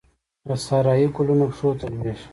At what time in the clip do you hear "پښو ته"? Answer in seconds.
1.51-1.85